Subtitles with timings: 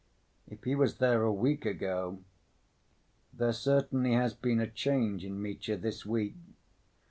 [0.47, 2.23] if he was there a week ago...
[3.31, 6.37] there certainly has been a change in Mitya this week."